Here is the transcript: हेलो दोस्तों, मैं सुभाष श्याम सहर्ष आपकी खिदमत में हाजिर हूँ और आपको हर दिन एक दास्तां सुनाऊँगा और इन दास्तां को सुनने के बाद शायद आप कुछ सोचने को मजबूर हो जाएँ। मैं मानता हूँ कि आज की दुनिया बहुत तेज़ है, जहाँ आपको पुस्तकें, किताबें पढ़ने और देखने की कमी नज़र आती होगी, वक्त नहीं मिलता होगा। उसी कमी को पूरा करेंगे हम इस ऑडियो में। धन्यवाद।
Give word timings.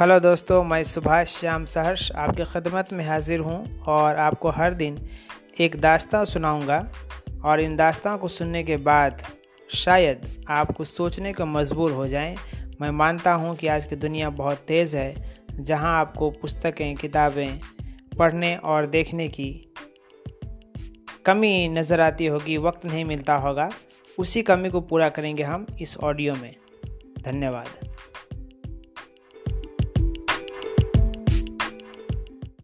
हेलो 0.00 0.18
दोस्तों, 0.20 0.64
मैं 0.64 0.82
सुभाष 0.84 1.36
श्याम 1.36 1.64
सहर्ष 1.64 2.10
आपकी 2.12 2.44
खिदमत 2.44 2.92
में 2.92 3.04
हाजिर 3.04 3.40
हूँ 3.40 3.82
और 3.82 4.16
आपको 4.16 4.50
हर 4.50 4.74
दिन 4.74 4.98
एक 5.60 5.76
दास्तां 5.80 6.24
सुनाऊँगा 6.24 6.78
और 7.44 7.60
इन 7.60 7.76
दास्तां 7.76 8.16
को 8.18 8.28
सुनने 8.28 8.62
के 8.62 8.76
बाद 8.76 9.22
शायद 9.70 10.26
आप 10.48 10.72
कुछ 10.72 10.88
सोचने 10.88 11.32
को 11.32 11.46
मजबूर 11.46 11.92
हो 11.92 12.08
जाएँ। 12.08 12.36
मैं 12.80 12.90
मानता 12.90 13.32
हूँ 13.32 13.54
कि 13.56 13.66
आज 13.66 13.86
की 13.86 13.96
दुनिया 13.96 14.30
बहुत 14.30 14.64
तेज़ 14.68 14.96
है, 14.96 15.38
जहाँ 15.60 16.00
आपको 16.00 16.30
पुस्तकें, 16.30 16.94
किताबें 16.96 17.60
पढ़ने 18.18 18.56
और 18.56 18.86
देखने 18.86 19.28
की 19.28 19.50
कमी 21.26 21.68
नज़र 21.68 22.00
आती 22.00 22.26
होगी, 22.26 22.58
वक्त 22.58 22.86
नहीं 22.86 23.04
मिलता 23.04 23.36
होगा। 23.36 23.70
उसी 24.18 24.42
कमी 24.42 24.70
को 24.70 24.80
पूरा 24.80 25.08
करेंगे 25.08 25.42
हम 25.42 25.66
इस 25.80 25.96
ऑडियो 25.96 26.34
में। 26.34 26.54
धन्यवाद। 27.24 27.83